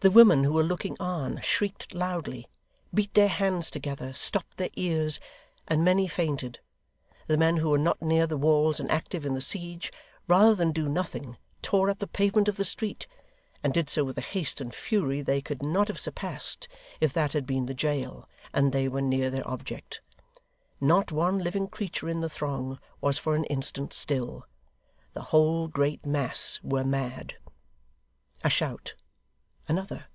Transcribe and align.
The 0.00 0.12
women 0.12 0.44
who 0.44 0.52
were 0.52 0.62
looking 0.62 0.96
on, 1.00 1.40
shrieked 1.40 1.92
loudly, 1.92 2.46
beat 2.94 3.12
their 3.14 3.26
hands 3.28 3.68
together, 3.68 4.12
stopped 4.12 4.56
their 4.56 4.70
ears; 4.74 5.18
and 5.66 5.84
many 5.84 6.06
fainted: 6.06 6.60
the 7.26 7.36
men 7.36 7.56
who 7.56 7.70
were 7.70 7.78
not 7.80 8.00
near 8.00 8.24
the 8.28 8.36
walls 8.36 8.78
and 8.78 8.88
active 8.92 9.26
in 9.26 9.34
the 9.34 9.40
siege, 9.40 9.90
rather 10.28 10.54
than 10.54 10.70
do 10.70 10.88
nothing, 10.88 11.36
tore 11.62 11.90
up 11.90 11.98
the 11.98 12.06
pavement 12.06 12.46
of 12.46 12.56
the 12.58 12.64
street, 12.64 13.08
and 13.64 13.74
did 13.74 13.90
so 13.90 14.04
with 14.04 14.16
a 14.16 14.20
haste 14.20 14.60
and 14.60 14.72
fury 14.72 15.20
they 15.20 15.40
could 15.42 15.64
not 15.64 15.88
have 15.88 15.98
surpassed 15.98 16.68
if 17.00 17.12
that 17.12 17.32
had 17.32 17.44
been 17.44 17.66
the 17.66 17.74
jail, 17.74 18.28
and 18.54 18.70
they 18.70 18.86
were 18.86 19.02
near 19.02 19.30
their 19.30 19.48
object. 19.48 20.00
Not 20.80 21.10
one 21.10 21.38
living 21.40 21.66
creature 21.66 22.08
in 22.08 22.20
the 22.20 22.28
throng 22.30 22.78
was 23.00 23.18
for 23.18 23.34
an 23.34 23.42
instant 23.46 23.92
still. 23.92 24.46
The 25.14 25.22
whole 25.34 25.66
great 25.66 26.06
mass 26.06 26.60
were 26.62 26.84
mad. 26.84 27.34
A 28.44 28.48
shout! 28.48 28.94
Another! 29.70 30.06